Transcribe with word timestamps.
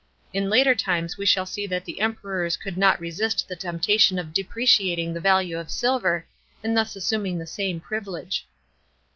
In 0.33 0.49
later 0.49 0.73
times 0.73 1.17
we 1.19 1.27
shall 1.27 1.45
see 1.45 1.67
that 1.67 1.85
the 1.85 1.99
Emperors 2.01 2.57
could 2.57 2.75
not 2.75 2.99
resist 2.99 3.47
the 3.47 3.55
temptation 3.55 4.17
of 4.17 4.33
depreciating 4.33 5.13
the 5.13 5.19
value 5.19 5.59
of 5.59 5.69
silver 5.69 6.25
and 6.63 6.75
thus 6.75 6.95
assuming 6.95 7.37
the 7.37 7.45
same 7.45 7.79
privilege. 7.79 8.47